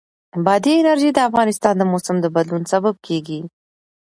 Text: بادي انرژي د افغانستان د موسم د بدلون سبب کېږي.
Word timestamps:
بادي 0.45 0.71
انرژي 0.77 1.09
د 1.13 1.19
افغانستان 1.29 1.73
د 1.77 1.83
موسم 1.91 2.15
د 2.21 2.25
بدلون 2.35 2.63
سبب 2.73 2.95
کېږي. 3.07 3.39